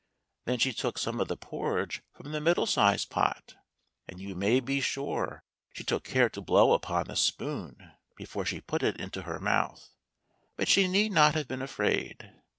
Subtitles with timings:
[0.45, 3.53] Then she took some of the porridge from the middle sized pot;
[4.07, 5.43] and you may be sure
[5.73, 9.89] she took care to blow upon the spoon before she put it into her mouth.
[10.55, 12.33] But she need not have been afraid.